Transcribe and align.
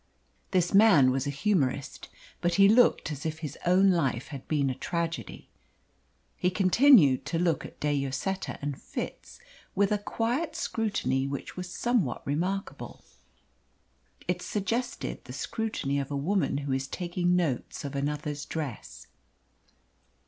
This 0.49 0.73
man 0.73 1.11
was 1.11 1.27
a 1.27 1.29
humorist, 1.29 2.09
but 2.41 2.55
he 2.55 2.67
looked 2.67 3.11
as 3.11 3.23
if 3.23 3.37
his 3.45 3.55
own 3.67 3.91
life 3.91 4.29
had 4.29 4.47
been 4.47 4.71
a 4.71 4.73
tragedy. 4.73 5.51
He 6.35 6.49
continued 6.49 7.23
to 7.27 7.37
look 7.37 7.65
at 7.67 7.79
De 7.79 7.93
Lloseta 7.93 8.57
and 8.63 8.81
Fitz 8.81 9.39
with 9.75 9.91
a 9.91 9.99
quiet 9.99 10.55
scrutiny 10.55 11.27
which 11.27 11.55
was 11.55 11.69
somewhat 11.69 12.25
remarkable. 12.25 13.03
It 14.27 14.41
suggested 14.41 15.23
the 15.25 15.33
scrutiny 15.33 15.99
of 15.99 16.09
a 16.09 16.17
woman 16.17 16.57
who 16.65 16.71
is 16.73 16.87
taking 16.87 17.35
notes 17.35 17.85
of 17.85 17.93
another's 17.95 18.43
dress. 18.45 19.05